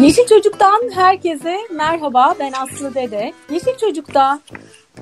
[0.00, 2.34] Yeşil Çocuk'tan herkese merhaba.
[2.40, 3.32] Ben Aslı Dede.
[3.50, 4.40] Yeşil Çocuk'ta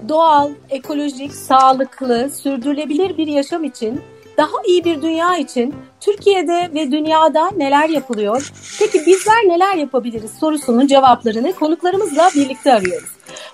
[0.08, 4.00] doğal, ekolojik, sağlıklı, sürdürülebilir bir yaşam için,
[4.36, 8.52] daha iyi bir dünya için Türkiye'de ve dünyada neler yapılıyor?
[8.78, 13.10] Peki bizler neler yapabiliriz sorusunun cevaplarını konuklarımızla birlikte arıyoruz.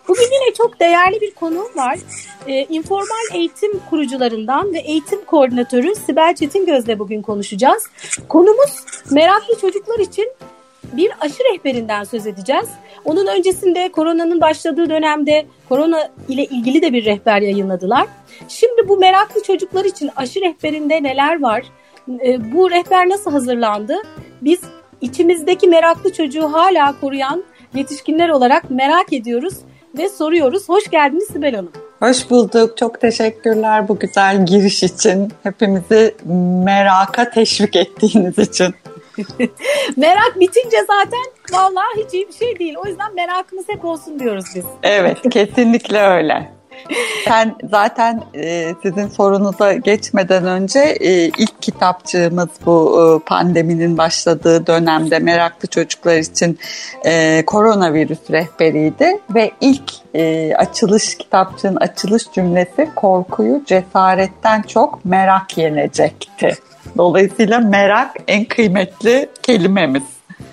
[0.09, 1.99] Bugün yine çok değerli bir konu var.
[2.47, 7.83] Ee, informal eğitim kurucularından ve eğitim koordinatörü Sibel Çetingöz'le bugün konuşacağız.
[8.29, 10.33] Konumuz meraklı çocuklar için
[10.93, 12.69] bir aşı rehberinden söz edeceğiz.
[13.05, 18.07] Onun öncesinde koronanın başladığı dönemde korona ile ilgili de bir rehber yayınladılar.
[18.49, 21.63] Şimdi bu meraklı çocuklar için aşı rehberinde neler var?
[22.27, 23.97] E, bu rehber nasıl hazırlandı?
[24.43, 24.61] Biz
[25.01, 27.45] içimizdeki meraklı çocuğu hala koruyan
[27.75, 29.55] yetişkinler olarak merak ediyoruz
[29.99, 30.69] ve soruyoruz.
[30.69, 31.73] Hoş geldiniz Sibel Hanım.
[32.01, 32.77] Hoş bulduk.
[32.77, 35.33] Çok teşekkürler bu güzel giriş için.
[35.43, 36.15] Hepimizi
[36.65, 38.75] meraka teşvik ettiğiniz için.
[39.97, 42.75] Merak bitince zaten vallahi hiç iyi bir şey değil.
[42.85, 44.65] O yüzden merakımız hep olsun diyoruz biz.
[44.83, 46.53] Evet kesinlikle öyle.
[47.25, 55.19] Sen zaten e, sizin sorunuza geçmeden önce e, ilk kitapçığımız bu e, pandeminin başladığı dönemde
[55.19, 56.59] meraklı çocuklar için
[57.05, 66.55] e, koronavirüs rehberiydi ve ilk e, açılış kitapçığın açılış cümlesi korkuyu cesaretten çok merak yenecekti.
[66.97, 70.03] Dolayısıyla merak en kıymetli kelimemiz.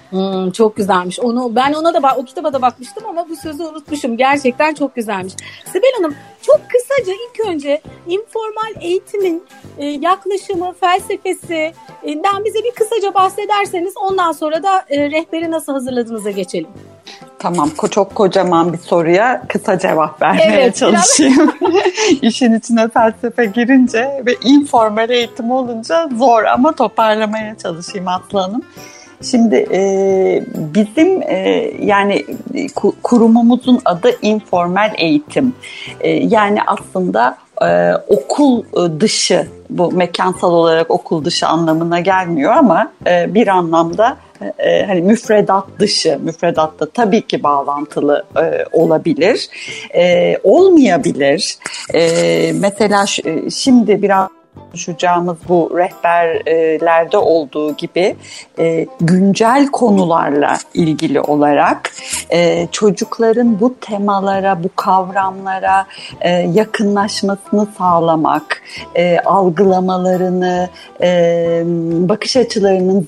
[0.09, 1.19] Hmm, çok güzelmiş.
[1.19, 4.17] Onu ben ona da o kitaba da bakmıştım ama bu sözü unutmuşum.
[4.17, 5.33] Gerçekten çok güzelmiş.
[5.65, 9.43] Sibel Hanım çok kısaca ilk önce informal eğitimin
[9.77, 16.69] e, yaklaşımı, felsefesinden bize bir kısaca bahsederseniz ondan sonra da e, rehberi nasıl hazırladığınıza geçelim.
[17.39, 21.53] Tamam, çok kocaman bir soruya kısa cevap vermeye evet, çalışayım.
[22.21, 28.61] İşin içine felsefe girince ve informal eğitim olunca zor ama toparlamaya çalışayım Aslı Hanım.
[29.23, 32.25] Şimdi e, bizim e, yani
[33.03, 35.53] kurumumuzun adı informal eğitim.
[35.99, 38.63] E, yani aslında e, okul
[38.99, 44.17] dışı bu mekansal olarak okul dışı anlamına gelmiyor ama e, bir anlamda
[44.59, 49.49] e, hani müfredat dışı, müfredatta tabii ki bağlantılı e, olabilir,
[49.95, 51.57] e, olmayabilir.
[51.93, 53.05] E, mesela
[53.49, 58.15] şimdi biraz konuşacağımız bu rehberlerde olduğu gibi
[58.59, 61.91] e, güncel konularla ilgili olarak
[62.29, 65.85] e, çocukların bu temalara, bu kavramlara
[66.21, 68.61] e, yakınlaşmasını sağlamak,
[68.95, 70.69] e, algılamalarını,
[72.09, 73.07] bakış açılarının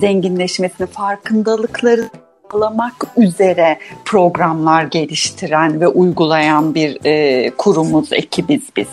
[0.00, 2.04] zenginleşmesini, farkındalıkları
[2.52, 6.98] sağlamak üzere programlar geliştiren ve uygulayan bir
[7.50, 8.86] kurumuz, ekibiz biz.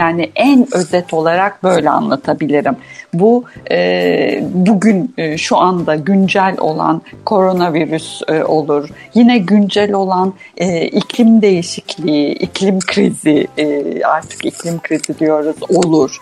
[0.00, 2.76] Yani en özet olarak böyle anlatabilirim.
[3.14, 8.88] Bu e, bugün e, şu anda güncel olan koronavirüs e, olur.
[9.14, 16.16] Yine güncel olan e, iklim değişikliği, iklim krizi e, artık iklim krizi diyoruz olur.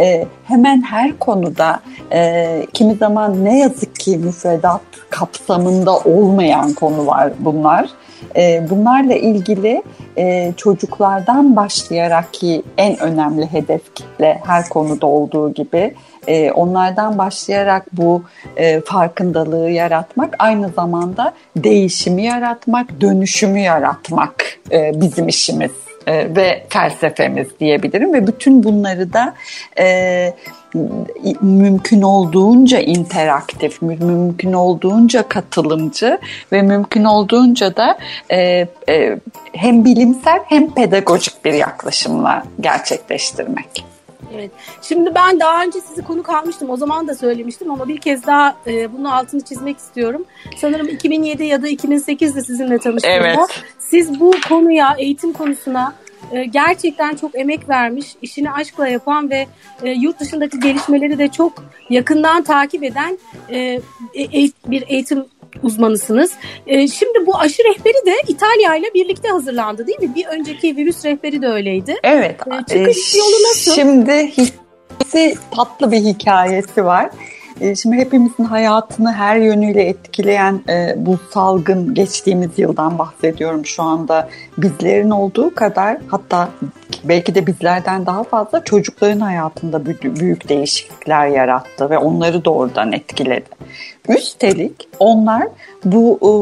[0.00, 1.80] E, hemen her konuda
[2.12, 7.88] e, kimi zaman ne yazık ki müfredat kapsamında olmayan konu var bunlar.
[8.36, 9.82] E, bunlarla ilgili
[10.18, 15.94] e, çocuklardan başlayarak ki en önemli hedef kitle her konuda olduğu gibi
[16.26, 18.22] e, onlardan başlayarak bu
[18.56, 25.70] e, farkındalığı yaratmak aynı zamanda değişimi yaratmak, dönüşümü yaratmak bizim işimiz
[26.08, 28.14] ve felsefemiz diyebilirim.
[28.14, 29.34] Ve bütün bunları da
[31.42, 36.18] mümkün olduğunca interaktif, mümkün olduğunca katılımcı
[36.52, 37.98] ve mümkün olduğunca da
[38.30, 39.18] e, e,
[39.52, 43.84] hem bilimsel hem pedagojik bir yaklaşımla gerçekleştirmek.
[44.34, 44.50] Evet.
[44.82, 46.70] Şimdi ben daha önce sizi konu kalmıştım.
[46.70, 50.24] O zaman da söylemiştim ama bir kez daha e, bunun altını çizmek istiyorum.
[50.56, 53.38] Sanırım 2007 ya da 2008'de sizinle tanıştığımda evet.
[53.78, 55.94] siz bu konuya, eğitim konusuna
[56.32, 59.46] e, gerçekten çok emek vermiş, işini aşkla yapan ve
[59.82, 63.58] e, yurt dışındaki gelişmeleri de çok yakından takip eden e,
[64.16, 65.24] e, bir eğitim
[65.62, 66.32] uzmanısınız.
[66.66, 70.14] E, şimdi bu aşı rehberi de İtalya ile birlikte hazırlandı değil mi?
[70.14, 71.96] Bir önceki virüs rehberi de öyleydi.
[72.02, 72.40] Evet.
[72.46, 73.74] E, çıkış e, yolu nasıl?
[73.74, 77.10] Şimdi hikayesi tatlı bir hikayesi var.
[77.60, 84.28] E, şimdi hepimizin hayatını her yönüyle etkileyen e, bu salgın geçtiğimiz yıldan bahsediyorum şu anda.
[84.58, 86.48] Bizlerin olduğu kadar hatta
[87.04, 93.48] belki de bizlerden daha fazla çocukların hayatında büyük değişiklikler yarattı ve onları doğrudan etkiledi.
[94.08, 95.48] Üstelik onlar
[95.84, 96.32] bu e,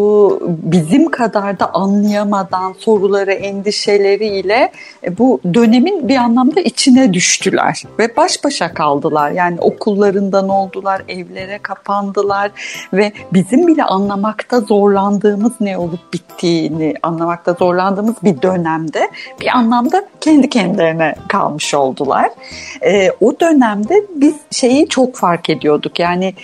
[0.72, 4.72] bizim kadar da anlayamadan soruları, endişeleriyle
[5.04, 9.30] e, bu dönemin bir anlamda içine düştüler ve baş başa kaldılar.
[9.30, 12.50] Yani okullarından oldular, evlere kapandılar
[12.92, 19.10] ve bizim bile anlamakta zorlandığımız ne olup bittiğini anlamakta zorlandığımız bir dönemde
[19.40, 22.30] bir anlamda kendi kendilerine kalmış oldular.
[22.82, 25.98] E, o dönemde biz şeyi çok fark ediyorduk.
[25.98, 26.34] Yani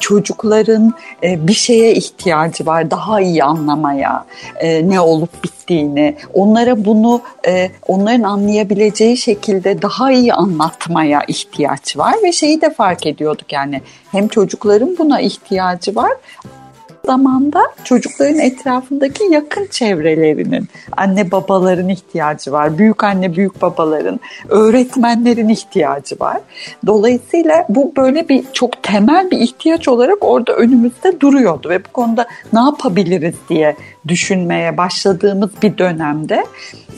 [0.00, 4.24] çocukların bir şeye ihtiyacı var daha iyi anlamaya
[4.60, 12.14] e, ne olup bittiğini onlara bunu e, onların anlayabileceği şekilde daha iyi anlatmaya ihtiyaç var
[12.22, 13.80] ve şeyi de fark ediyorduk yani
[14.12, 16.12] hem çocukların buna ihtiyacı var
[17.06, 26.16] zamanda çocukların etrafındaki yakın çevrelerinin, anne babaların ihtiyacı var, büyük anne büyük babaların, öğretmenlerin ihtiyacı
[26.20, 26.40] var.
[26.86, 32.26] Dolayısıyla bu böyle bir çok temel bir ihtiyaç olarak orada önümüzde duruyordu ve bu konuda
[32.52, 33.76] ne yapabiliriz diye
[34.08, 36.44] düşünmeye başladığımız bir dönemde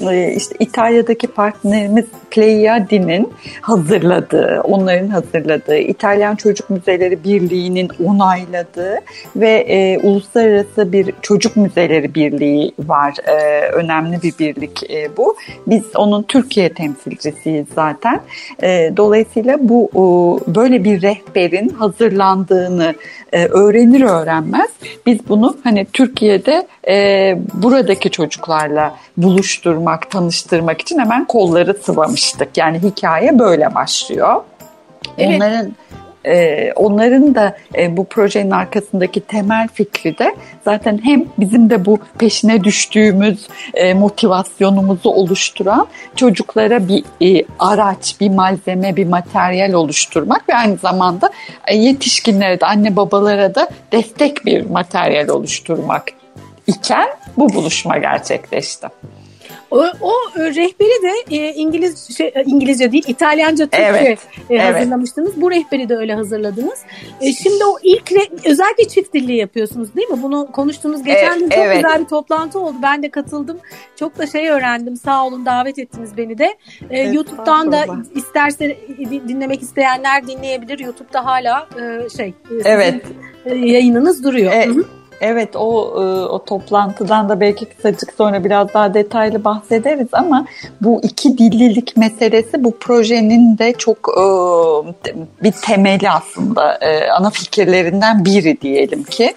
[0.02, 8.98] e, işte İtalya'daki partnerimiz Pleiadi'nin hazırladığı, onların hazırladığı, İtalyan Çocuk Müzeleri Birliği'nin onayladığı
[9.36, 13.14] ve e, uluslararası bir çocuk müzeleri birliği var.
[13.26, 15.36] E, önemli bir birlik e, bu.
[15.66, 18.20] Biz onun Türkiye temsilcisiyiz zaten.
[18.62, 22.94] E, dolayısıyla bu e, böyle bir rehberin hazırlandığını
[23.32, 24.70] e, öğrenir öğrenmez
[25.06, 26.95] biz bunu hani Türkiye'de e,
[27.54, 32.56] buradaki çocuklarla buluşturmak, tanıştırmak için hemen kolları sıvamıştık.
[32.56, 34.42] Yani hikaye böyle başlıyor.
[35.18, 35.36] Evet.
[35.36, 35.72] Onların
[36.26, 40.34] e, onların da e, bu projenin arkasındaki temel fikri de
[40.64, 48.30] zaten hem bizim de bu peşine düştüğümüz e, motivasyonumuzu oluşturan çocuklara bir e, araç, bir
[48.30, 51.30] malzeme, bir materyal oluşturmak ve aynı zamanda
[51.66, 56.04] e, yetişkinlere de anne babalara da destek bir materyal oluşturmak
[56.66, 58.86] iken bu buluşma gerçekleşti.
[59.70, 64.18] O, o rehberi de e, İngiliz şey, e, İngilizce değil İtalyanca Türkçe evet,
[64.50, 65.30] e, hazırlamıştınız.
[65.32, 65.42] Evet.
[65.42, 66.78] Bu rehberi de öyle hazırladınız.
[67.20, 70.22] E, şimdi o ilk re, özellikle çift dilli yapıyorsunuz değil mi?
[70.22, 71.76] Bunu konuştuğunuz geçen gün çok evet.
[71.76, 72.76] güzel bir toplantı oldu.
[72.82, 73.58] Ben de katıldım.
[73.96, 74.96] Çok da şey öğrendim.
[74.96, 76.44] Sağ olun davet ettiniz beni de.
[76.44, 76.56] E,
[76.90, 78.76] evet, YouTube'dan da isterse
[79.28, 80.78] dinlemek isteyenler dinleyebilir.
[80.78, 82.34] YouTube'da hala e, şey e,
[82.64, 83.04] evet.
[83.46, 84.52] yayınınız duruyor.
[84.52, 84.68] E,
[85.20, 90.46] Evet o e, o toplantıdan da belki kısacık sonra biraz daha detaylı bahsederiz ama
[90.80, 94.24] bu iki dillilik meselesi bu projenin de çok e,
[95.44, 99.34] bir temeli aslında e, ana fikirlerinden biri diyelim ki.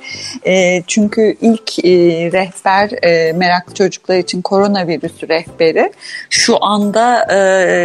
[0.88, 1.80] Çünkü ilk
[2.34, 2.90] rehber
[3.36, 5.92] meraklı çocuklar için koronavirüs rehberi
[6.30, 7.34] şu anda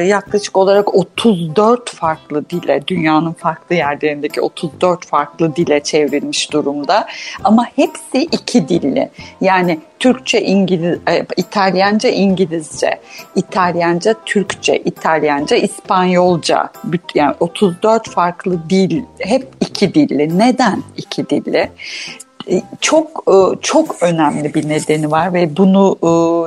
[0.06, 7.06] yaklaşık olarak 34 farklı dile dünyanın farklı yerlerindeki 34 farklı dile çevrilmiş durumda
[7.44, 9.10] ama hep hepsi iki dilli.
[9.40, 13.00] Yani Türkçe, İngiliz, e, İtalyanca, İngilizce,
[13.36, 16.70] İtalyanca, Türkçe, İtalyanca, İspanyolca.
[17.14, 20.38] Yani 34 farklı dil, hep iki dilli.
[20.38, 21.70] Neden iki dilli?
[22.50, 25.98] E, çok e, çok önemli bir nedeni var ve bunu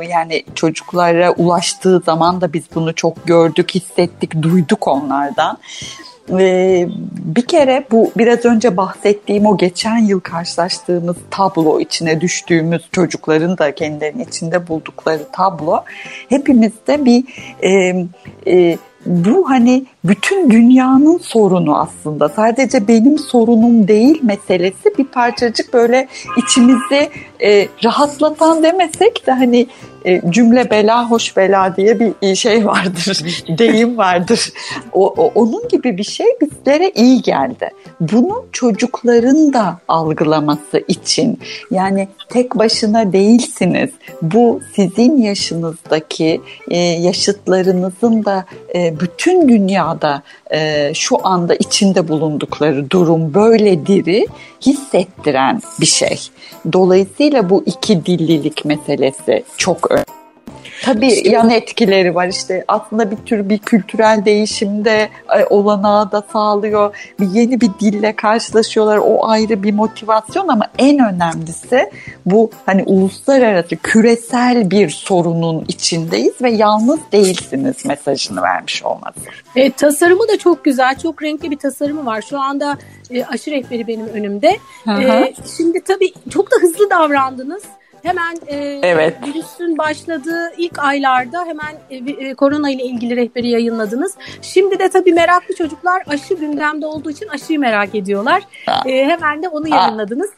[0.09, 5.57] yani çocuklara ulaştığı zaman da biz bunu çok gördük, hissettik, duyduk onlardan.
[6.31, 6.87] Ee,
[7.25, 13.75] bir kere bu biraz önce bahsettiğim o geçen yıl karşılaştığımız tablo içine düştüğümüz çocukların da
[13.75, 15.83] kendilerinin içinde buldukları tablo
[16.29, 17.23] hepimizde bir
[17.63, 17.95] e,
[18.47, 22.29] e, bu hani bütün dünyanın sorunu aslında.
[22.29, 27.09] Sadece benim sorunum değil meselesi bir parçacık böyle içimizi
[27.41, 29.67] e, rahatlatan demesek de hani
[30.05, 33.19] e, cümle bela hoş bela diye bir şey vardır,
[33.57, 34.53] deyim vardır.
[34.93, 37.69] O, o, onun gibi bir şey bizlere iyi geldi.
[37.99, 41.39] Bunu çocukların da algılaması için
[41.71, 43.89] yani tek başına değilsiniz.
[44.21, 49.96] Bu sizin yaşınızdaki e, yaşıtlarınızın da e, bütün dünyada
[50.53, 54.27] e, şu anda içinde bulundukları durum böyle diri
[54.61, 56.19] hissettiren bir şey.
[56.73, 60.16] Dolayısıyla bu iki dillilik meselesi çok önemli.
[60.83, 66.23] Tabii işte, yan etkileri var işte aslında bir tür bir kültürel değişimde e, olanağı da
[66.33, 66.95] sağlıyor.
[67.19, 71.91] Bir yeni bir dille karşılaşıyorlar o ayrı bir motivasyon ama en önemlisi
[72.25, 79.19] bu hani uluslararası küresel bir sorunun içindeyiz ve yalnız değilsiniz mesajını vermiş olması.
[79.55, 82.21] E, tasarımı da çok güzel çok renkli bir tasarımı var.
[82.29, 82.77] Şu anda
[83.11, 84.57] e, aşı rehberi benim önümde.
[84.87, 87.63] E, şimdi tabii çok da hızlı davrandınız
[88.03, 89.17] Hemen e, evet.
[89.27, 94.15] virüsün başladığı ilk aylarda hemen e, e, korona ile ilgili rehberi yayınladınız.
[94.41, 98.43] Şimdi de tabii meraklı çocuklar aşı gündemde olduğu için aşıyı merak ediyorlar.
[98.85, 100.29] E, hemen de onu yayınladınız.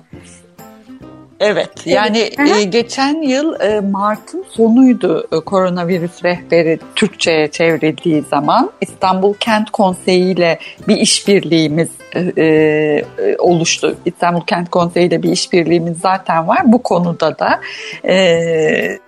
[1.40, 9.34] Evet yani e, geçen yıl e, Mart'ın sonuydu e, koronavirüs rehberi Türkçe'ye çevrildiği zaman İstanbul
[9.34, 13.06] Kent Konseyi ile bir işbirliğimiz e, e,
[13.38, 13.98] oluştu.
[14.06, 16.62] İstanbul Kent Konseyi ile bir işbirliğimiz zaten var.
[16.66, 17.60] Bu konuda da
[18.06, 19.00] e,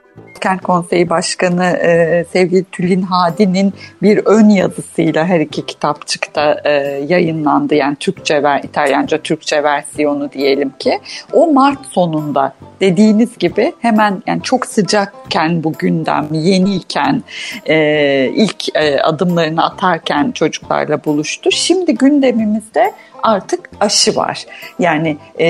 [0.42, 6.72] Kent Konseyi Başkanı e, sevgili Tülin Hadi'nin bir ön yazısıyla her iki kitapçıkta e,
[7.08, 7.76] yayınlandı.
[7.76, 11.00] Yani Türkçe ve İtalyanca Türkçe versiyonu diyelim ki.
[11.34, 17.24] O Mart sonunda dediğiniz gibi hemen yani çok sıcakken bu gündem, yeniyken
[17.70, 17.76] e,
[18.36, 21.52] ilk e, adımlarını atarken çocuklarla buluştu.
[21.52, 22.94] Şimdi gündemimizde
[23.24, 24.46] artık aşı var.
[24.80, 25.48] Yani e,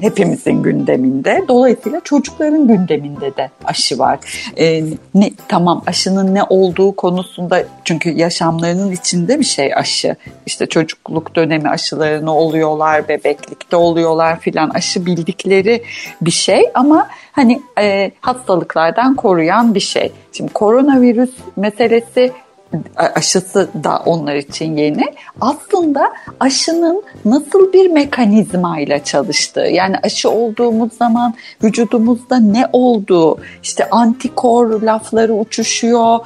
[0.00, 1.44] hepimizin gündeminde.
[1.48, 4.18] Dolayısıyla çocukların gündeminde de aşı var.
[4.58, 4.84] E,
[5.14, 10.16] ne, tamam aşının ne olduğu konusunda çünkü yaşamlarının içinde bir şey aşı.
[10.46, 15.82] İşte çocukluk dönemi aşılarını oluyorlar, bebeklikte oluyorlar filan aşı bildikleri
[16.20, 20.12] bir şey ama hani e, hastalıklardan koruyan bir şey.
[20.32, 22.32] Şimdi koronavirüs meselesi
[22.96, 25.04] aşısı da onlar için yeni.
[25.40, 34.82] Aslında aşının nasıl bir mekanizmayla çalıştığı, yani aşı olduğumuz zaman vücudumuzda ne olduğu, işte antikor
[34.82, 36.18] lafları uçuşuyor,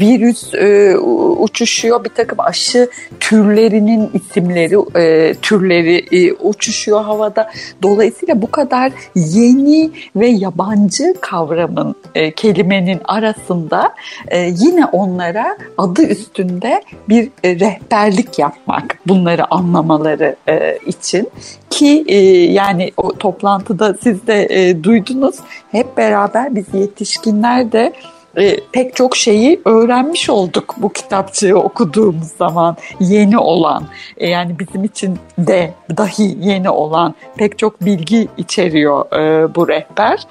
[0.00, 0.98] virüs e,
[1.38, 7.50] uçuşuyor, bir takım aşı türlerinin isimleri, e, türleri e, uçuşuyor havada.
[7.82, 11.94] Dolayısıyla bu kadar yeni ve yabancı kavramın,
[12.36, 13.94] kelimenin arasında
[14.34, 21.28] yine onlar onlara adı üstünde bir e, rehberlik yapmak bunları anlamaları e, için.
[21.70, 22.16] Ki e,
[22.52, 25.36] yani o toplantıda siz de duydunuz.
[25.70, 27.92] Hep beraber biz yetişkinler de
[28.38, 33.84] e, pek çok şeyi öğrenmiş olduk bu kitapçığı okuduğumuz zaman yeni olan
[34.16, 40.26] e, yani bizim için de dahi yeni olan pek çok bilgi içeriyor e, bu rehber.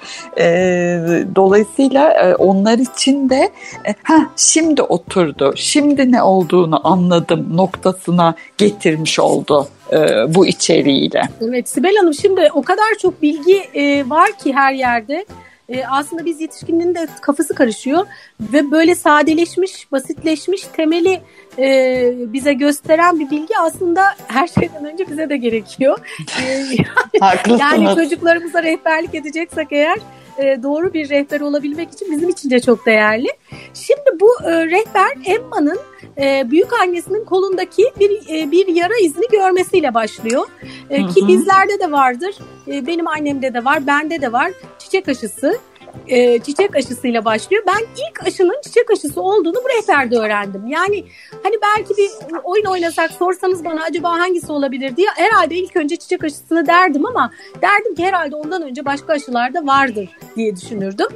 [1.36, 3.50] Dolayısıyla onlar için de
[4.02, 9.68] ha şimdi oturdu, şimdi ne olduğunu anladım noktasına getirmiş oldu
[10.28, 11.22] bu içeriğiyle.
[11.40, 13.62] Evet Sibel Hanım şimdi o kadar çok bilgi
[14.10, 15.24] var ki her yerde
[15.68, 18.06] e, aslında biz yetişkinin de kafası karışıyor
[18.40, 21.20] ve böyle sadeleşmiş, basitleşmiş temeli
[21.58, 25.98] e, bize gösteren bir bilgi aslında her şeyden önce bize de gerekiyor.
[26.42, 26.64] E,
[27.60, 29.98] yani çocuklarımıza rehberlik edeceksek eğer
[30.38, 33.28] e, doğru bir rehber olabilmek için bizim için de çok değerli.
[33.74, 35.78] Şimdi bu e, rehber Emma'nın
[36.20, 40.46] e, büyük annesinin kolundaki bir e, bir yara izini görmesiyle başlıyor.
[40.90, 42.34] E, ki bizlerde de vardır.
[42.68, 44.52] E, benim annemde de var, bende de var.
[44.78, 45.58] Çiçek aşısı
[46.08, 47.62] e, çiçek aşısıyla başlıyor.
[47.66, 50.66] Ben ilk aşının çiçek aşısı olduğunu bu rehberde öğrendim.
[50.66, 51.04] Yani
[51.42, 52.10] hani belki bir
[52.44, 57.30] oyun oynasak sorsanız bana acaba hangisi olabilir diye herhalde ilk önce çiçek aşısını derdim ama
[57.62, 61.08] derdim ki herhalde ondan önce başka aşılar da vardır diye düşünürdüm.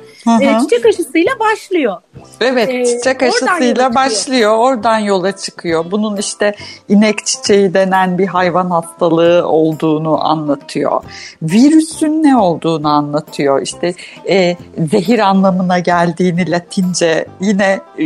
[0.42, 1.96] E, çiçek aşısıyla başlıyor.
[2.40, 4.56] Evet e, çiçek aşısıyla başlıyor.
[4.56, 5.84] Oradan yola çıkıyor.
[5.90, 6.54] Bunun işte
[6.88, 11.02] inek çiçeği denen bir hayvan hastalığı olduğunu anlatıyor.
[11.42, 13.62] Virüsün ne olduğunu anlatıyor.
[13.62, 13.94] İşte
[14.28, 14.56] e,
[14.90, 18.04] zehir anlamına geldiğini Latince yine e,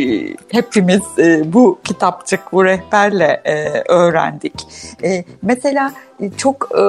[0.49, 4.55] hepimiz e, bu kitapçık, bu rehberle e, öğrendik.
[5.05, 5.93] E, mesela
[6.37, 6.83] çok e,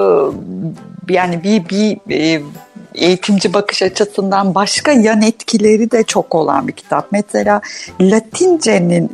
[1.14, 2.42] yani bir bir e,
[2.96, 7.08] eğitimci bakış açısından başka yan etkileri de çok olan bir kitap.
[7.12, 7.62] Mesela
[8.02, 9.12] Latince'nin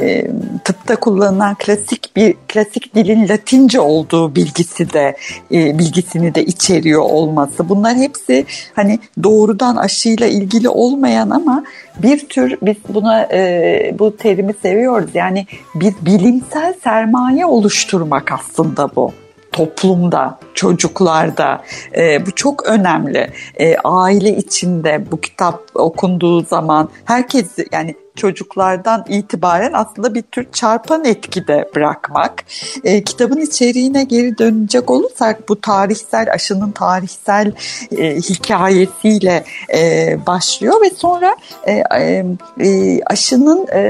[0.00, 0.30] e,
[0.64, 5.16] tıpta kullanılan klasik bir klasik dilin Latince olduğu bilgisi de
[5.52, 7.68] e, bilgisini de içeriyor olması.
[7.68, 11.64] Bunlar hepsi hani doğrudan aşıyla ilgili olmayan ama
[12.02, 15.10] bir tür biz buna e, bu terimi seviyoruz.
[15.14, 19.12] Yani bir bilimsel sermaye oluşturmak aslında bu
[19.58, 21.62] toplumda, çocuklarda
[21.96, 23.30] e, bu çok önemli.
[23.54, 31.04] E, aile içinde bu kitap okunduğu zaman herkes yani çocuklardan itibaren aslında bir tür çarpan
[31.04, 32.44] etkide bırakmak.
[32.84, 37.52] E, kitabın içeriğine geri dönecek olursak bu tarihsel aşının tarihsel
[37.98, 42.24] e, hikayesiyle e, başlıyor ve sonra e, e,
[42.60, 43.82] e aşının e,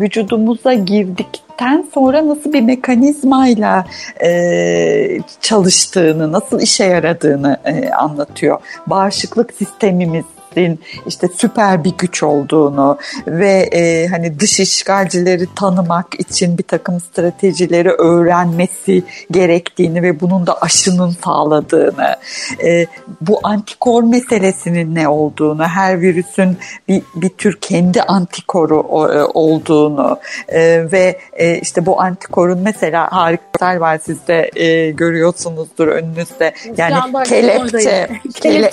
[0.00, 3.86] vücudumuza girdik ten sonra nasıl bir mekanizmayla
[4.24, 8.58] e, çalıştığını, nasıl işe yaradığını e, anlatıyor.
[8.86, 10.24] Bağışıklık sistemimiz
[10.56, 17.00] Paris'in işte süper bir güç olduğunu ve e, hani dış işgalcileri tanımak için bir takım
[17.00, 22.16] stratejileri öğrenmesi gerektiğini ve bunun da aşının sağladığını,
[22.64, 22.86] e,
[23.20, 26.58] bu antikor meselesinin ne olduğunu, her virüsün
[26.88, 28.76] bir, bir tür kendi antikoru
[29.12, 36.52] e, olduğunu e, ve e, işte bu antikorun mesela harika var sizde e, görüyorsunuzdur önünüzde.
[36.76, 36.94] Yani
[37.24, 38.70] kelepçe, kele,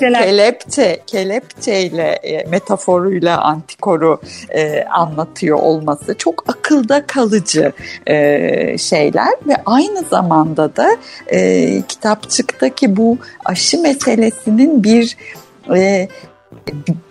[1.07, 7.71] kelepçe, kelepçeyle e, metaforuyla antikoru e, anlatıyor olması çok akılda kalıcı
[8.07, 15.17] e, şeyler ve aynı zamanda da e, kitapçıktaki bu aşı meselesinin bir
[15.75, 16.07] e,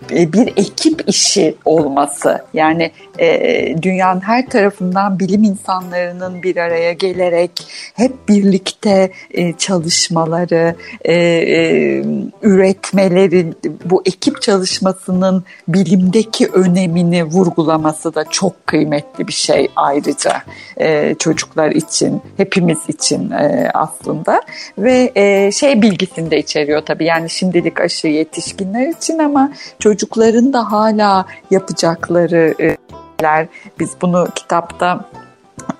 [0.09, 2.45] bir ekip işi olması.
[2.53, 7.51] Yani e, dünyanın her tarafından bilim insanlarının bir araya gelerek
[7.93, 12.03] hep birlikte e, çalışmaları, e, e,
[12.41, 13.53] üretmeleri,
[13.85, 20.41] bu ekip çalışmasının bilimdeki önemini vurgulaması da çok kıymetli bir şey ayrıca
[20.77, 24.41] e, çocuklar için, hepimiz için e, aslında.
[24.77, 27.05] Ve e, şey bilgisini de içeriyor tabii.
[27.05, 29.42] Yani şimdilik aşı yetişkinler için ama
[29.79, 32.77] çocukların da hala yapacakları e,
[33.19, 33.47] şeyler.
[33.79, 35.05] Biz bunu kitapta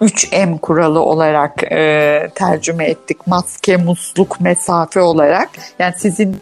[0.01, 3.27] 3M kuralı olarak e, tercüme ettik.
[3.27, 5.49] Maske, musluk, mesafe olarak.
[5.79, 6.41] Yani sizin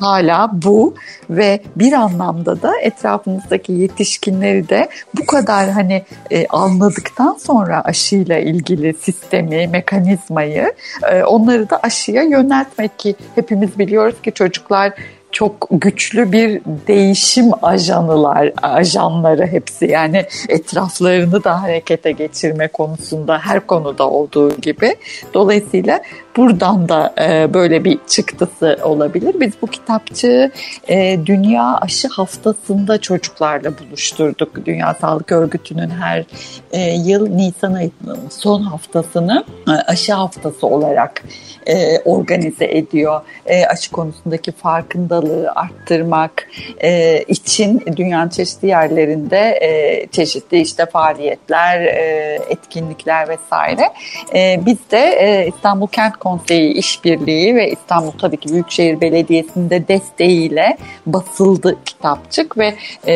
[0.00, 0.94] hala bu
[1.30, 8.94] ve bir anlamda da etrafımızdaki yetişkinleri de bu kadar hani e, anladıktan sonra aşıyla ilgili
[8.94, 10.72] sistemi, mekanizmayı
[11.12, 14.92] e, onları da aşıya yöneltmek ki hepimiz biliyoruz ki çocuklar
[15.32, 19.86] çok güçlü bir değişim ajanılar, ajanları hepsi.
[19.86, 24.96] Yani etraflarını da harekete geçirme konusunda her konuda olduğu gibi.
[25.34, 26.00] Dolayısıyla
[26.36, 29.40] buradan da e, böyle bir çıktısı olabilir.
[29.40, 30.50] Biz bu kitapçığı
[30.88, 34.66] e, Dünya Aşı Haftası'nda çocuklarla buluşturduk.
[34.66, 36.24] Dünya Sağlık Örgütü'nün her
[36.72, 41.22] e, yıl Nisan ayının son haftasını e, aşı haftası olarak
[41.66, 43.20] e, organize ediyor.
[43.46, 46.48] E, aşı konusundaki farkındalığı arttırmak
[46.82, 53.88] e, için dünyanın çeşitli yerlerinde e, çeşitli işte faaliyetler, e, etkinlikler vesaire.
[54.34, 59.88] E, biz de e, İstanbul Kent Konseyi İşbirliği ve İstanbul tabii ki Büyükşehir Belediyesi'nin de
[59.88, 60.76] desteğiyle
[61.06, 62.74] basıldı kitapçık ve
[63.06, 63.14] e,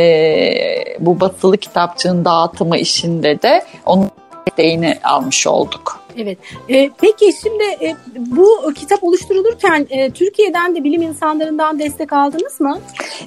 [1.01, 4.11] bu basılı kitapçığın dağıtımı işinde de onun
[4.47, 6.01] desteğini almış olduk.
[6.19, 6.39] Evet.
[6.69, 12.79] E, peki şimdi e, bu kitap oluşturulurken e, Türkiye'den de bilim insanlarından destek aldınız mı?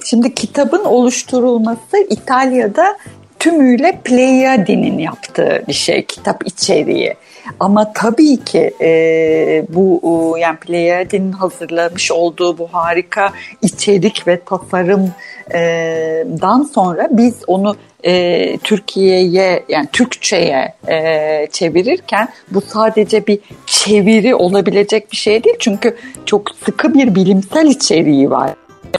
[0.04, 2.96] Şimdi kitabın oluşturulması İtalya'da
[3.40, 7.14] tümüyle Pleiadi'nin yaptığı bir şey, kitap içeriği.
[7.60, 17.08] Ama tabii ki e, bu yani Pleiadi'nin hazırlamış olduğu bu harika içerik ve tasarımdan sonra
[17.10, 25.44] biz onu e, Türkiye'ye yani Türkçe'ye e, çevirirken bu sadece bir çeviri olabilecek bir şey
[25.44, 25.56] değil.
[25.58, 28.50] Çünkü çok sıkı bir bilimsel içeriği var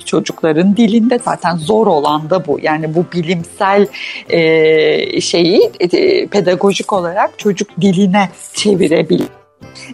[0.06, 2.60] çocukların dilinde zaten zor olan da bu.
[2.62, 3.88] Yani bu bilimsel
[4.30, 9.28] e, şeyi e, pedagojik olarak çocuk diline çevirebilir.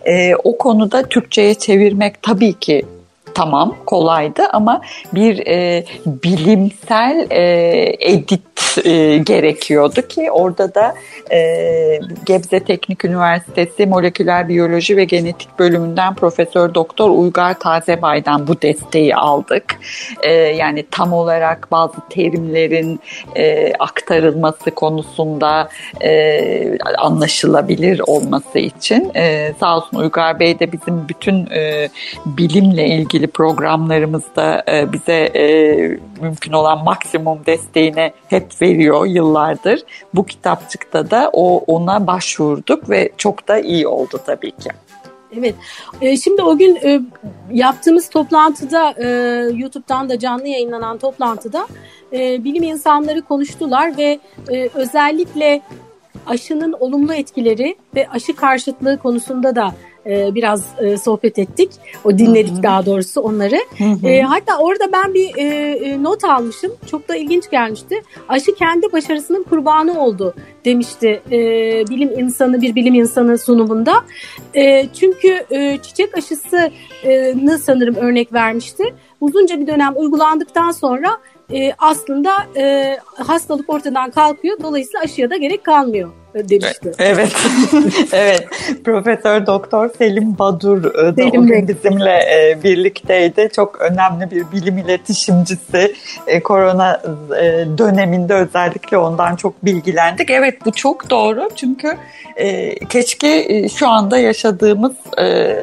[0.06, 2.86] E, o konuda Türkçe'ye çevirmek tabii ki
[3.38, 4.82] tamam kolaydı ama
[5.14, 7.42] bir e, bilimsel e,
[8.00, 8.42] edit
[8.86, 10.96] e, gerekiyordu ki orada da
[11.32, 19.16] e, Gebze Teknik Üniversitesi Moleküler Biyoloji ve Genetik bölümünden Profesör Doktor Uygar Tazebay'dan bu desteği
[19.16, 19.80] aldık.
[20.24, 23.00] E, yani tam olarak bazı terimlerin
[23.36, 25.70] e, aktarılması konusunda
[26.04, 31.90] e, anlaşılabilir olması için e, sağ olsun Uygar Bey de bizim bütün e,
[32.26, 35.44] bilimle ilgili programlarımızda e, bize e,
[36.22, 39.84] mümkün olan maksimum desteğine hep veriyor yıllardır.
[40.14, 44.70] Bu kitapçıkta da o ona başvurduk ve çok da iyi oldu tabii ki.
[45.38, 45.56] Evet.
[46.02, 47.10] E, şimdi o gün
[47.52, 48.94] yaptığımız toplantıda
[49.50, 51.68] YouTube'dan da canlı yayınlanan toplantıda
[52.14, 54.20] bilim insanları konuştular ve
[54.74, 55.62] özellikle
[56.26, 59.74] aşının olumlu etkileri ve aşı karşıtlığı konusunda da
[60.08, 61.72] e, biraz e, sohbet ettik.
[62.04, 62.64] O dinledik Hı-hı.
[62.64, 63.60] daha doğrusu onları.
[64.04, 66.72] E, hatta orada ben bir e, not almışım.
[66.92, 68.02] Çok da ilginç gelmişti.
[68.30, 70.34] Aşı kendi başarısının kurbanı oldu
[70.66, 71.40] demişti e,
[71.90, 73.94] bilim insanı bir bilim insanı sunumunda.
[74.54, 78.84] E, çünkü e, çiçek aşısını sanırım örnek vermişti.
[79.22, 81.18] Uzunca bir dönem uygulandıktan sonra
[81.54, 84.58] e, aslında e, hastalık ortadan kalkıyor.
[84.64, 86.92] Dolayısıyla aşıya da gerek kalmıyor demişti.
[87.00, 87.36] Evet.
[88.12, 88.48] evet.
[88.86, 93.50] Profesör Doktor Selim Badur e, da Selim o gün bizimle e, birlikteydi.
[93.56, 95.96] Çok önemli bir bilim iletişimcisi.
[96.28, 97.02] E, korona
[97.40, 97.44] e,
[97.78, 100.30] döneminde özellikle ondan çok bilgilendik.
[100.30, 101.50] Evet bu çok doğru.
[101.56, 101.98] Çünkü
[102.36, 105.56] e, keşke e, şu anda yaşadığımız e,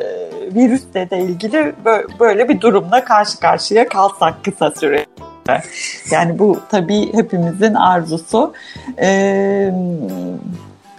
[0.54, 1.72] virüsle de ilgili
[2.20, 5.06] böyle bir durumla karşı karşıya kalsak kısa süre.
[6.10, 8.52] Yani bu tabii hepimizin arzusu.
[8.98, 9.72] Ee,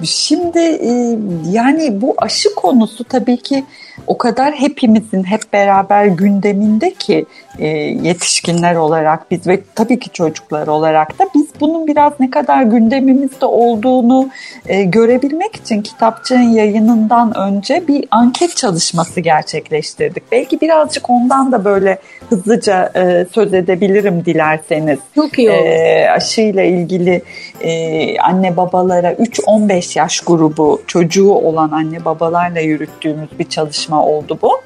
[0.03, 1.17] şimdi e,
[1.51, 3.63] yani bu aşı konusu tabii ki
[4.08, 7.25] o kadar hepimizin hep beraber gündeminde ki
[7.60, 12.63] e, yetişkinler olarak biz ve tabii ki çocuklar olarak da biz bunun biraz ne kadar
[12.63, 14.29] gündemimizde olduğunu
[14.67, 20.23] e, görebilmek için kitapçığın yayınından önce bir anket çalışması gerçekleştirdik.
[20.31, 21.97] Belki birazcık ondan da böyle
[22.29, 24.99] hızlıca e, söz edebilirim dilerseniz.
[25.15, 25.65] Çok iyi olur.
[25.65, 27.21] E, aşıyla ilgili
[27.62, 34.62] e, anne babalara 3-15 yaş grubu çocuğu olan anne babalarla yürüttüğümüz bir çalışma oldu bu.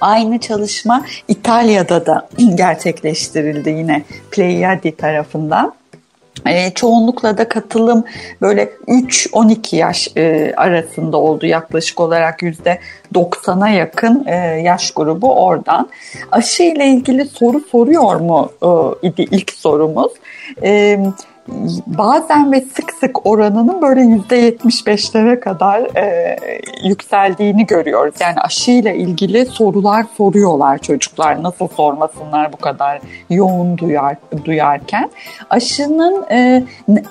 [0.00, 5.74] Aynı çalışma İtalya'da da gerçekleştirildi yine Pleiadi tarafından.
[6.46, 8.04] E, çoğunlukla da katılım
[8.40, 12.78] böyle 3-12 yaş e, arasında oldu yaklaşık olarak yüzde
[13.14, 15.88] 90'a yakın e, yaş grubu oradan.
[16.32, 18.68] Aşı ile ilgili soru soruyor mu e,
[19.08, 20.12] idi ilk sorumuz.
[20.62, 20.98] E,
[21.86, 26.38] bazen ve sık sık oranının böyle yüzde yetmiş beşlere kadar e,
[26.84, 28.14] yükseldiğini görüyoruz.
[28.20, 31.42] Yani aşıyla ilgili sorular soruyorlar çocuklar.
[31.42, 33.00] Nasıl sormasınlar bu kadar
[33.30, 35.10] yoğun duyar duyarken.
[35.50, 36.64] Aşının e,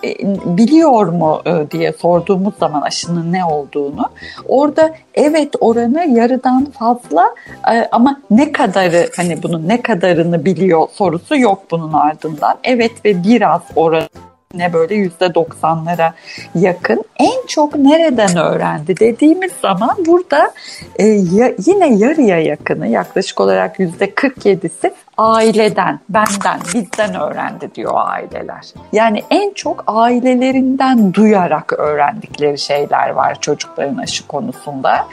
[0.04, 0.16] e,
[0.46, 4.10] biliyor mu e, diye sorduğumuz zaman aşının ne olduğunu
[4.48, 7.36] orada evet oranı yarıdan fazla
[7.74, 12.58] e, ama ne kadarı hani bunun ne kadarını biliyor sorusu yok bunun ardından.
[12.64, 16.14] Evet ve biraz oranı ne böyle yüzde doksanlara
[16.56, 17.04] yakın.
[17.20, 20.52] En çok nereden öğrendi dediğimiz zaman burada
[20.96, 28.74] e, ya, yine yarıya yakını yaklaşık olarak yüzde 47'si aileden, benden, bizden öğrendi diyor aileler.
[28.94, 35.08] Yani en çok ailelerinden duyarak öğrendikleri şeyler var çocukların aşı konusunda.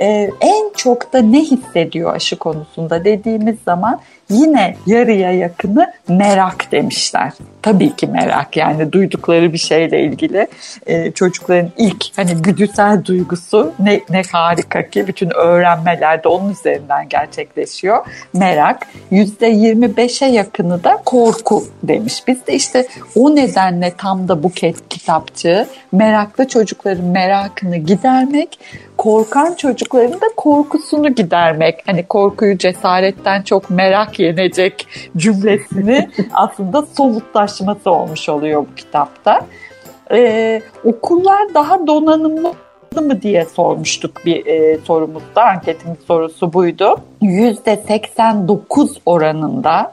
[0.00, 7.32] Ee, en çok da ne hissediyor aşı konusunda dediğimiz zaman yine yarıya yakını merak demişler.
[7.62, 10.46] Tabii ki merak yani duydukları bir şeyle ilgili
[10.86, 17.08] e, çocukların ilk hani güdüsel duygusu ne, ne harika ki bütün öğrenmeler de onun üzerinden
[17.08, 18.06] gerçekleşiyor.
[18.32, 22.22] Merak %25'e yakını da korku demiş.
[22.26, 24.50] Biz de işte o nedenle tam da bu
[24.90, 28.58] kitapçı meraklı çocukların merakını gidermek
[28.96, 31.82] korkan çocukların da korkusunu gidermek.
[31.86, 39.46] Hani korkuyu cesaretten çok merak yenecek cümlesini aslında somutlaşması olmuş oluyor bu kitapta.
[40.10, 42.54] Ee, okullar daha donanımlı
[43.00, 45.44] mı diye sormuştuk bir e, sorumuzda.
[45.44, 46.96] Anketimiz sorusu buydu.
[47.22, 49.92] %89 oranında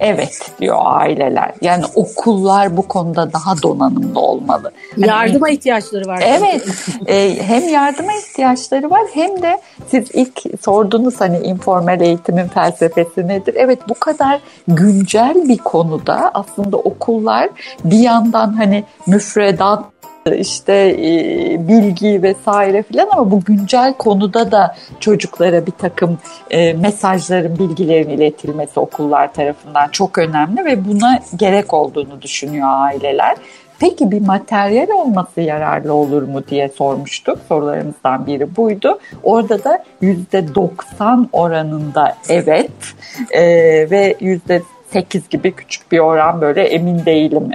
[0.00, 1.52] Evet diyor aileler.
[1.60, 4.72] Yani okullar bu konuda daha donanımlı olmalı.
[4.94, 6.22] Hani yardıma ihtiyaçları var.
[6.26, 6.66] Evet.
[7.06, 13.54] e, hem yardıma ihtiyaçları var hem de siz ilk sordunuz hani informal eğitimin felsefesi nedir?
[13.58, 17.50] Evet bu kadar güncel bir konuda aslında okullar
[17.84, 19.93] bir yandan hani müfredat
[20.32, 26.18] işte e, bilgi vesaire filan ama bu güncel konuda da çocuklara bir takım
[26.50, 33.36] e, mesajların, bilgilerin iletilmesi okullar tarafından çok önemli ve buna gerek olduğunu düşünüyor aileler.
[33.78, 37.38] Peki bir materyal olması yararlı olur mu diye sormuştuk.
[37.48, 38.98] Sorularımızdan biri buydu.
[39.22, 42.70] Orada da %90 oranında evet
[43.30, 43.42] e,
[43.90, 47.50] ve yüzde 8 gibi küçük bir oran böyle emin değilim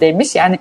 [0.00, 0.34] demiş.
[0.34, 0.58] Yani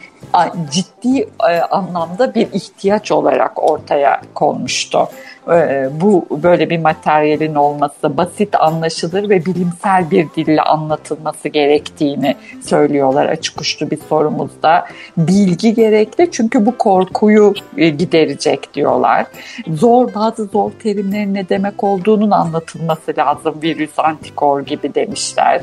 [0.72, 5.10] ciddi e, anlamda bir ihtiyaç olarak ortaya konmuştu.
[5.52, 13.26] E, bu böyle bir materyalin olması, basit anlaşılır ve bilimsel bir dille anlatılması gerektiğini söylüyorlar
[13.26, 14.86] açık uçlu bir sorumuzda.
[15.18, 19.26] Bilgi gerekli çünkü bu korkuyu e, giderecek diyorlar.
[19.68, 25.62] Zor bazı zor terimlerin ne demek olduğunun anlatılması lazım virüs antikor gibi demişler.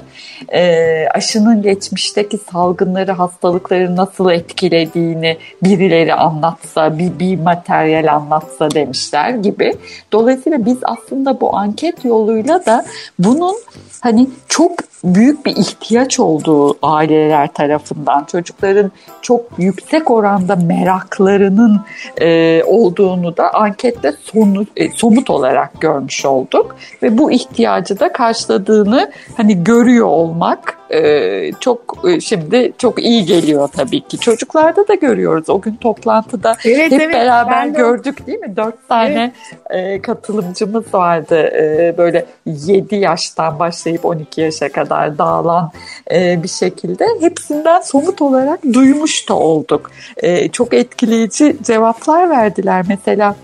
[1.14, 9.74] Aşının geçmişteki salgınları, hastalıkları nasıl etkilediğini birileri anlatsa, bir, bir materyal anlatsa demişler gibi.
[10.12, 12.84] Dolayısıyla biz aslında bu anket yoluyla da
[13.18, 13.54] bunun
[14.00, 14.72] hani çok
[15.04, 21.80] büyük bir ihtiyaç olduğu aileler tarafından çocukların çok yüksek oranda meraklarının
[22.20, 29.12] e, olduğunu da ankette sonu, e, somut olarak görmüş olduk ve bu ihtiyacı da karşıladığını
[29.36, 34.18] hani görüyor olmak e, çok e, şimdi çok iyi geliyor tabii ki.
[34.42, 35.50] Çocuklarda da görüyoruz.
[35.50, 38.57] O gün toplantıda evet, hep evet, beraber gördük değil mi?
[38.57, 39.33] Dört tane
[39.70, 39.98] evet.
[39.98, 41.37] e, katılımcımız vardı.
[41.37, 45.70] E, böyle 7 yaştan başlayıp 12 yaşa kadar dağılan
[46.12, 49.90] e, bir şekilde hepsinden somut olarak duymuş da olduk.
[50.16, 52.85] E, çok etkileyici cevaplar verdiler.
[52.88, 53.37] Mesela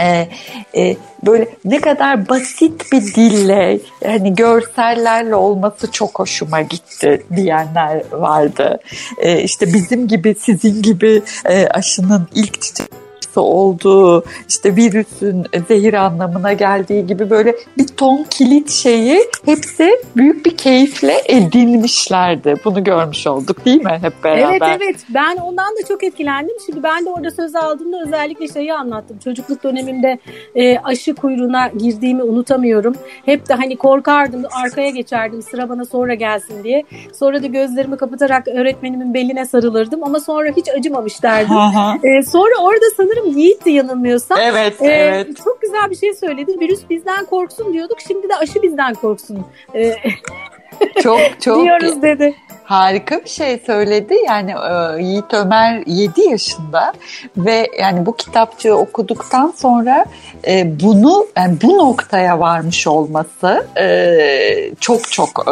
[0.00, 0.28] e,
[0.76, 8.80] e, böyle ne kadar basit bir dille hani görsellerle olması çok hoşuma gitti diyenler vardı.
[9.18, 12.95] E, işte bizim gibi sizin gibi e, aşının ilk çiçek
[13.36, 20.46] hastası olduğu, işte virüsün zehir anlamına geldiği gibi böyle bir ton kilit şeyi hepsi büyük
[20.46, 22.54] bir keyifle edinmişlerdi.
[22.64, 24.50] Bunu görmüş olduk değil mi hep beraber?
[24.50, 26.56] Evet evet ben ondan da çok etkilendim.
[26.66, 29.18] Şimdi ben de orada söz aldığımda özellikle şeyi anlattım.
[29.24, 30.18] Çocukluk dönemimde
[30.54, 32.94] e, aşı kuyruğuna girdiğimi unutamıyorum.
[33.24, 36.84] Hep de hani korkardım arkaya geçerdim sıra bana sonra gelsin diye.
[37.18, 41.56] Sonra da gözlerimi kapatarak öğretmenimin beline sarılırdım ama sonra hiç acımamış derdim.
[42.02, 44.38] e, sonra orada sanırım Yiğit de yanılmıyorsam.
[44.42, 45.36] Evet, e, evet.
[45.44, 46.60] Çok güzel bir şey söyledi.
[46.60, 48.00] Virüs bizden korksun diyorduk.
[48.00, 49.46] Şimdi de aşı bizden korksun.
[49.74, 49.94] E,
[51.02, 52.34] çok çok diyoruz dedi
[52.66, 54.14] harika bir şey söyledi.
[54.26, 56.92] Yani e, Yiğit Ömer 7 yaşında
[57.36, 60.06] ve yani bu kitapçığı okuduktan sonra
[60.48, 65.50] e, bunu yani bu noktaya varmış olması e, çok çok e,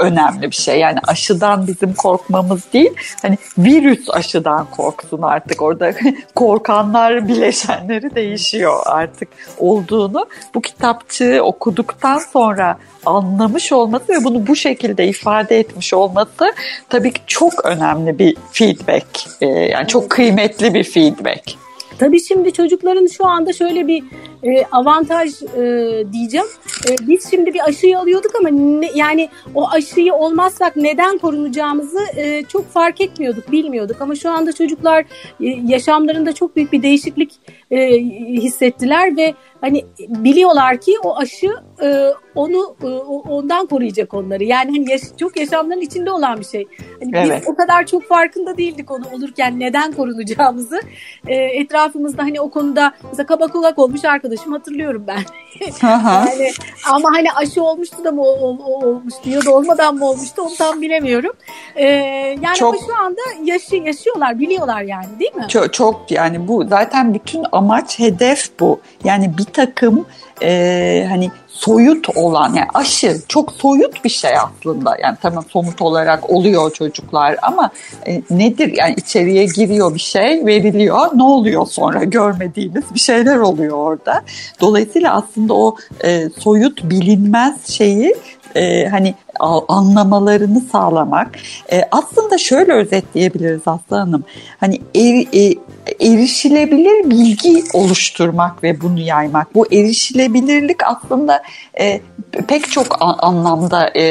[0.00, 0.78] önemli bir şey.
[0.78, 2.94] Yani aşıdan bizim korkmamız değil.
[3.22, 5.92] Hani virüs aşıdan korksun artık orada
[6.34, 15.06] korkanlar bileşenleri değişiyor artık olduğunu bu kitapçığı okuduktan sonra anlamış olması ve bunu bu şekilde
[15.06, 16.52] ifade etmiş olması
[16.88, 19.06] tabii ki çok önemli bir feedback.
[19.40, 21.62] Ee, yani çok kıymetli bir feedback.
[21.98, 24.02] Tabii şimdi çocukların şu anda şöyle bir
[24.42, 25.62] e, avantaj e,
[26.12, 26.46] diyeceğim.
[26.88, 32.44] E, biz şimdi bir aşıyı alıyorduk ama ne, yani o aşıyı olmazsak neden korunacağımızı e,
[32.44, 33.96] çok fark etmiyorduk, bilmiyorduk.
[34.00, 35.04] Ama şu anda çocuklar
[35.40, 37.32] e, yaşamlarında çok büyük bir değişiklik
[37.70, 37.98] e,
[38.42, 41.50] hissettiler ve hani biliyorlar ki o aşı
[41.82, 42.86] e, onu e,
[43.28, 44.44] ondan koruyacak onları.
[44.44, 46.66] Yani hani yaş, çok yaşamların içinde olan bir şey.
[47.00, 47.42] Hani evet.
[47.42, 50.80] biz o kadar çok farkında değildik onu olurken neden korunacağımızı.
[51.26, 55.22] E, etrafımızda hani o konuda mesela kaba kulak olmuş arkadaşım hatırlıyorum ben.
[55.82, 56.50] yani
[56.90, 60.54] ama hani aşı olmuştu da mı o, o, olmuştu ya da olmadan mı olmuştu onu
[60.58, 61.32] tam bilemiyorum.
[61.76, 61.86] E,
[62.42, 65.46] yani çok, ama şu anda yaşı, yaşıyorlar, biliyorlar yani değil mi?
[65.48, 68.80] Çok, çok yani bu zaten bütün amaç hedef bu.
[69.04, 70.06] Yani bir takım
[70.42, 74.96] e, hani soyut olan yani aşı çok soyut bir şey aslında.
[75.02, 77.70] Yani tamam somut olarak oluyor çocuklar ama
[78.06, 83.76] e, nedir yani içeriye giriyor bir şey veriliyor ne oluyor sonra görmediğimiz bir şeyler oluyor
[83.76, 84.22] orada.
[84.60, 88.14] Dolayısıyla aslında o e, soyut bilinmez şeyi
[88.54, 89.14] e, hani
[89.68, 91.38] anlamalarını sağlamak.
[91.72, 94.24] E, aslında şöyle özetleyebiliriz Aslı Hanım.
[94.60, 95.54] Hani er, e,
[96.02, 99.54] erişilebilir bilgi oluşturmak ve bunu yaymak.
[99.54, 101.42] Bu erişilebilirlik aslında
[101.80, 102.00] e,
[102.48, 104.02] pek çok anlamda e,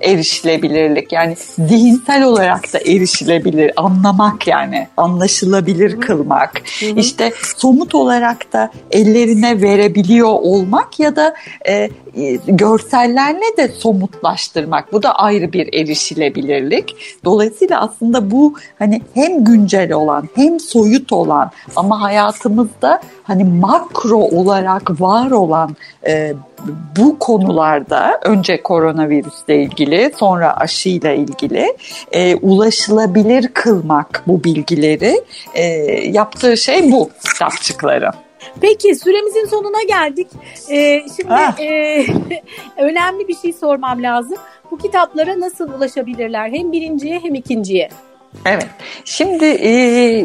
[0.00, 1.12] erişilebilirlik.
[1.12, 6.62] Yani zihinsel olarak da erişilebilir, anlamak yani anlaşılabilir kılmak.
[6.80, 6.90] Hı hı.
[6.96, 11.34] İşte somut olarak da ellerine verebiliyor olmak ya da
[11.68, 11.90] e, e
[12.46, 14.92] görsellerle de somutlaştırmak.
[14.92, 16.96] Bu da ayrı bir erişilebilirlik.
[17.24, 21.19] Dolayısıyla aslında bu hani hem güncel olan hem soyut olan
[21.76, 26.34] ama hayatımızda hani makro olarak var olan e,
[26.98, 31.76] bu konularda önce koronavirüsle ilgili sonra aşıyla ilgili
[32.12, 35.64] e, ulaşılabilir kılmak bu bilgileri e,
[36.10, 38.10] yaptığı şey bu kitapçıkları.
[38.60, 40.28] Peki süremizin sonuna geldik.
[40.70, 41.60] Ee, şimdi ah.
[41.60, 42.06] e,
[42.78, 44.38] önemli bir şey sormam lazım.
[44.70, 46.48] Bu kitaplara nasıl ulaşabilirler?
[46.48, 47.88] Hem birinciye hem ikinciye.
[48.46, 48.66] Evet.
[49.04, 50.24] Şimdi e,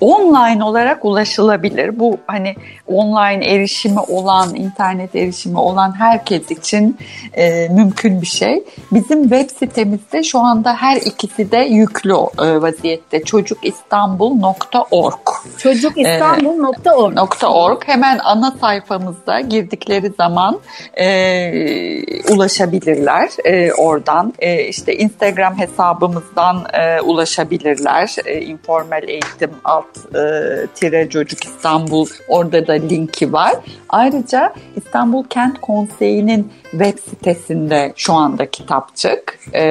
[0.00, 1.98] online olarak ulaşılabilir.
[1.98, 2.54] Bu hani
[2.86, 6.98] online erişimi olan, internet erişimi olan herkes için
[7.32, 8.64] e, mümkün bir şey.
[8.92, 13.24] Bizim web sitemizde şu anda her ikisi de yüklü e, vaziyette.
[13.24, 15.28] çocukistanbul.org
[15.58, 17.82] çocukistanbul.org .org.
[17.86, 20.60] Hemen ana sayfamızda girdikleri zaman
[20.94, 24.34] e, ulaşabilirler e, oradan.
[24.38, 28.16] E, işte Instagram hesabımızdan e, ulaşabilirler.
[28.26, 33.54] E, informal eğitim alt e, tire çocuk İstanbul orada da linki var.
[33.88, 39.38] Ayrıca İstanbul Kent Konseyi'nin web sitesinde şu anda kitapçık.
[39.54, 39.62] E,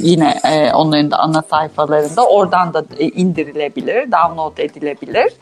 [0.00, 5.32] yine e, onların da ana sayfalarında oradan da indirilebilir, download edilebilir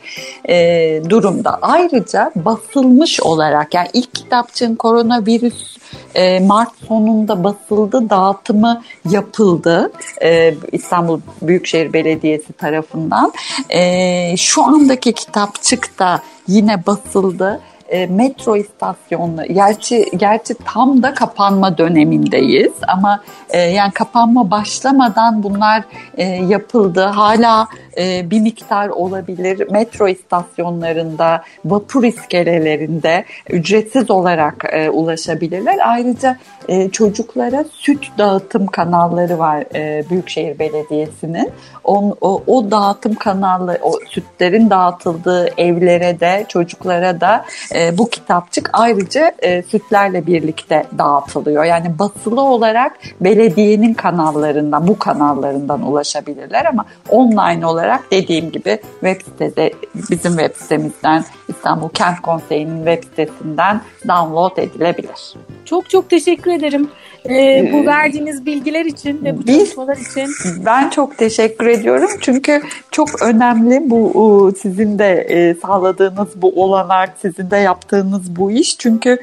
[0.49, 1.59] e, durumda.
[1.61, 5.77] Ayrıca basılmış olarak yani ilk kitapçığın koronavirüs
[6.15, 9.91] e, Mart sonunda basıldı, dağıtımı yapıldı
[10.23, 13.33] e, İstanbul Büyükşehir Belediyesi tarafından.
[13.69, 21.77] E, şu andaki kitapçık da yine basıldı e, metro istasyonları, gerçi, gerçi tam da kapanma
[21.77, 25.83] dönemindeyiz ama e, yani kapanma başlamadan bunlar
[26.17, 27.01] e, yapıldı.
[27.01, 29.71] Hala e, bir miktar olabilir.
[29.71, 35.77] Metro istasyonlarında, vapur iskelelerinde ücretsiz olarak e, ulaşabilirler.
[35.85, 41.51] Ayrıca e, çocuklara süt dağıtım kanalları var e, Büyükşehir Belediyesi'nin.
[41.83, 48.69] O, o, o dağıtım kanalı, o sütlerin dağıtıldığı evlere de çocuklara da e, bu kitapçık
[48.73, 51.63] ayrıca e, sütlerle birlikte dağıtılıyor.
[51.63, 59.73] Yani basılı olarak belediyenin kanallarından, bu kanallarından ulaşabilirler ama online olarak dediğim gibi web sitede
[60.09, 65.35] bizim web sitemizden İstanbul Kent Konseyi'nin web sitesinden download edilebilir.
[65.71, 66.89] Çok çok teşekkür ederim
[67.29, 70.29] ee, bu verdiğiniz bilgiler için ve bu Biz, çalışmalar için.
[70.65, 77.51] Ben çok teşekkür ediyorum çünkü çok önemli bu sizin de e, sağladığınız bu olanak, sizin
[77.51, 79.17] de yaptığınız bu iş çünkü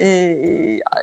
[0.00, 0.38] e,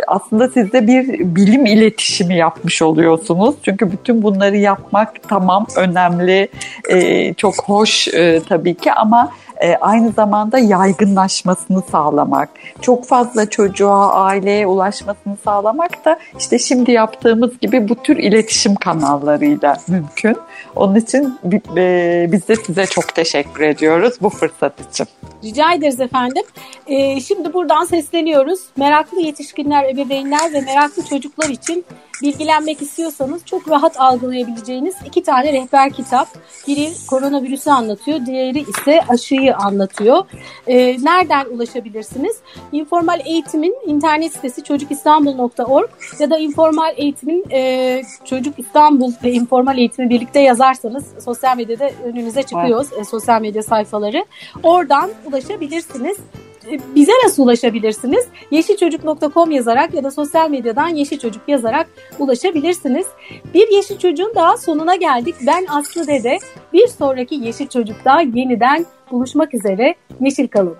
[0.07, 3.55] aslında siz de bir bilim iletişimi yapmış oluyorsunuz.
[3.63, 6.47] Çünkü bütün bunları yapmak tamam önemli,
[6.89, 8.07] e, çok hoş
[8.49, 12.49] tabii ki ama e, aynı zamanda yaygınlaşmasını sağlamak,
[12.81, 19.77] çok fazla çocuğa, aileye ulaşmasını sağlamak da işte şimdi yaptığımız gibi bu tür iletişim kanallarıyla
[19.87, 20.37] mümkün.
[20.75, 21.39] Onun için
[21.77, 25.07] e, biz de size çok teşekkür ediyoruz bu fırsat için.
[25.43, 26.43] Rica ederiz efendim.
[26.87, 28.59] Ee, şimdi buradan sesleniyoruz.
[28.77, 31.85] Meraklı yetişkinler, ebeveynler ve meraklı çocuklar için
[32.21, 36.27] bilgilenmek istiyorsanız çok rahat algılayabileceğiniz iki tane rehber kitap.
[36.67, 40.25] Biri koronavirüsü anlatıyor, diğeri ise aşıyı anlatıyor.
[40.67, 42.37] Ee, nereden ulaşabilirsiniz?
[42.71, 50.09] İnformal Eğitim'in internet sitesi çocukistanbul.org ya da informal eğitimin e, Çocuk İstanbul ve informal eğitimi
[50.09, 53.01] birlikte yazarsanız sosyal medyada önünüze çıkıyor evet.
[53.01, 54.25] e, sosyal medya sayfaları.
[54.63, 56.17] Oradan ulaşabilirsiniz
[56.58, 56.58] e,
[56.95, 58.25] bize nasıl ulaşabilirsiniz?
[58.51, 61.87] Yeşilçocuk.com yazarak ya da sosyal medyadan Yeşil Çocuk yazarak
[62.19, 63.07] ulaşabilirsiniz.
[63.53, 65.35] Bir Yeşil Çocuk'un daha sonuna geldik.
[65.47, 66.37] Ben Aslı Dede.
[66.73, 69.95] Bir sonraki Yeşil Çocuk'ta yeniden buluşmak üzere.
[70.21, 70.75] Yeşil kalın.